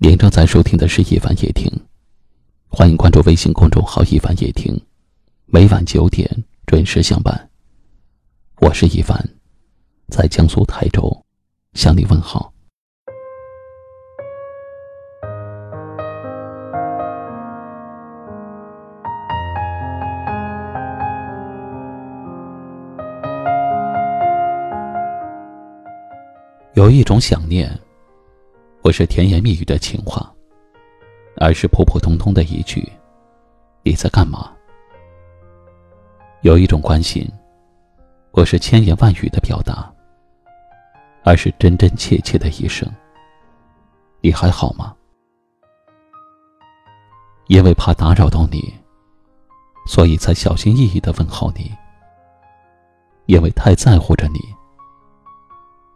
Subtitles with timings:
[0.00, 1.68] 您正在收听的是《一凡夜听》，
[2.68, 4.80] 欢迎关注微信公众号“一凡夜听”，
[5.46, 6.30] 每晚九点
[6.66, 7.50] 准时相伴。
[8.60, 9.20] 我是一凡，
[10.06, 11.24] 在江苏泰州
[11.74, 12.52] 向你问好。
[26.74, 27.68] 有一种想念，
[28.88, 30.32] 不是甜言蜜语的情话，
[31.36, 32.90] 而是普普通通的一句
[33.84, 34.50] “你在干嘛”；
[36.40, 37.30] 有一种关心，
[38.32, 39.92] 不是千言万语的表达，
[41.22, 42.90] 而是真真切切的一声
[44.24, 44.96] “你还好吗”。
[47.48, 48.72] 因为怕打扰到你，
[49.86, 51.70] 所以才小心翼翼的问候你；
[53.26, 54.40] 因为太在乎着你。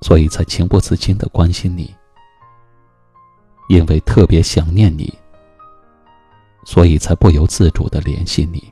[0.03, 1.95] 所以才情不自禁的关心你，
[3.73, 5.11] 因为特别想念你，
[6.63, 8.63] 所以才不由自主的联系你。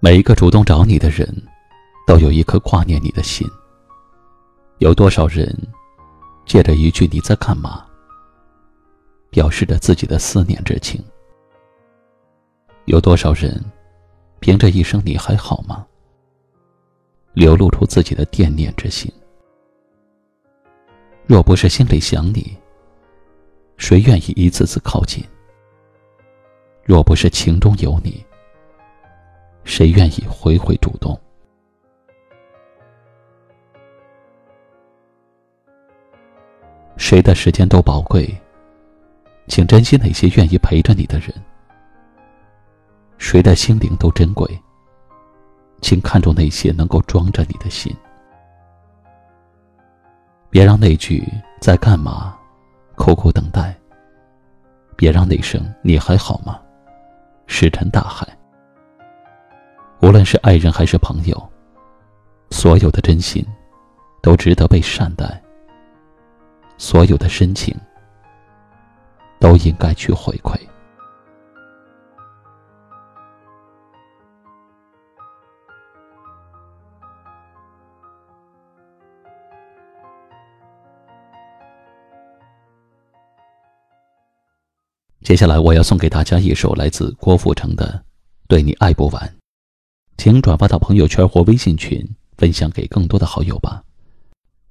[0.00, 1.28] 每一个主动找你的人，
[2.06, 3.46] 都有一颗挂念你的心。
[4.78, 5.54] 有多少人，
[6.46, 7.84] 借着一句“你在干嘛”，
[9.28, 10.98] 表示着自己的思念之情？
[12.86, 13.62] 有多少人，
[14.40, 15.86] 凭着一声“你还好吗”？
[17.36, 19.12] 流露出自己的惦念之心。
[21.26, 22.56] 若不是心里想你，
[23.76, 25.24] 谁愿意一次次靠近？
[26.84, 28.24] 若不是情中有你，
[29.64, 31.18] 谁愿意回回主动？
[36.96, 38.28] 谁的时间都宝贵，
[39.46, 41.32] 请珍惜那些愿意陪着你的人。
[43.16, 44.46] 谁的心灵都珍贵。
[45.80, 47.92] 请看重那些能够装着你的心，
[50.52, 51.26] 别让那句
[51.62, 52.36] “在干嘛”
[52.94, 53.74] 苦苦等待，
[54.94, 56.60] 别让那声“你还好吗”
[57.48, 58.28] 石沉大海。
[60.02, 61.50] 无论是爱人还是朋友，
[62.50, 63.42] 所有的真心
[64.20, 65.42] 都值得被善待，
[66.76, 67.74] 所有的深情
[69.40, 70.54] 都应该去回馈。
[85.22, 87.86] 接下来我要送给大家一首来自郭富城的
[88.48, 89.22] 《对你爱不完》，
[90.18, 92.04] 请转发到朋友圈或微信群，
[92.36, 93.84] 分享给更多的好友吧。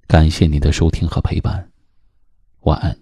[0.08, 1.72] 感谢您的收听和陪伴，
[2.64, 2.98] 晚安。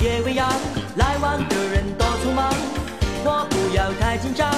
[0.00, 0.48] 夜未央，
[0.96, 2.52] 来往的人多匆忙，
[3.24, 4.48] 我不要太紧张，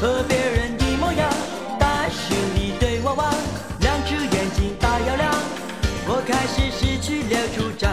[0.00, 1.28] 和别人一模样，
[1.78, 3.32] 但是你对我望，
[3.80, 5.32] 两只眼睛大又亮，
[6.06, 7.90] 我开始失去了主张。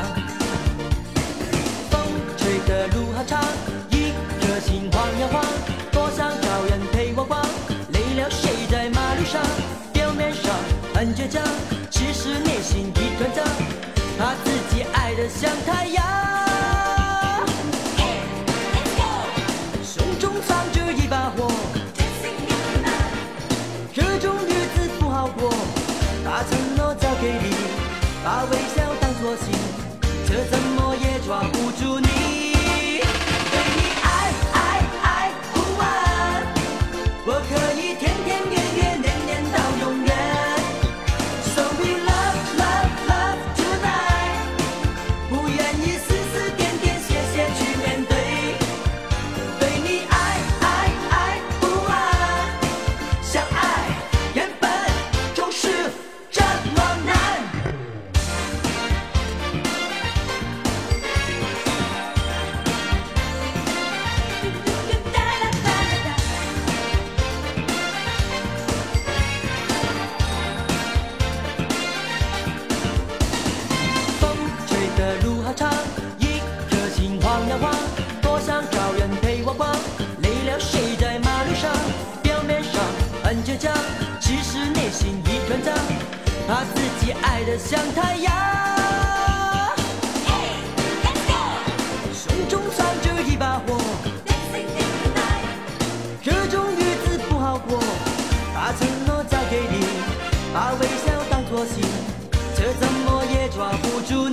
[1.90, 2.02] 风
[2.38, 3.42] 吹的路好长，
[3.90, 4.12] 一
[4.42, 5.42] 颗心晃呀晃，
[5.92, 7.42] 多想找人陪我逛，
[7.94, 9.42] 累了睡在马路上，
[9.94, 10.52] 表面上
[10.94, 11.42] 很倔强，
[11.90, 13.42] 其实内心一团糟，
[14.18, 16.43] 怕自己爱得像太阳。
[86.48, 88.34] 怕自己爱得像太阳，
[92.14, 93.80] 胸中藏着一把火，
[96.22, 97.80] 这种日子不好过。
[98.54, 99.86] 把承诺交给你，
[100.54, 101.84] 把微笑当作信，
[102.56, 104.33] 却怎么也抓不住。